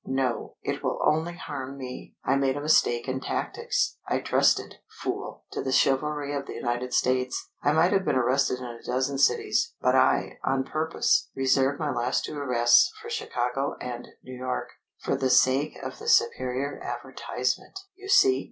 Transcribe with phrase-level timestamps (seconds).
[0.03, 2.15] No, it will only harm me.
[2.25, 3.97] I made a mistake in tactics.
[4.07, 5.45] I trusted fool!
[5.51, 7.51] to the chivalry of the United States.
[7.61, 11.91] I might have been arrested in a dozen cities, but I, on purpose, reserved my
[11.91, 17.79] last two arrests for Chicago and New York, for the sake of the superior advertisement,
[17.95, 18.39] you see!